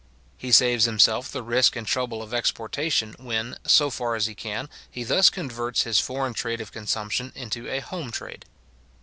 [0.35, 4.67] He saves himself the risk and trouble of exportation, when, so far as he can,
[4.89, 8.45] he thus converts his foreign trade of consumption into a home trade.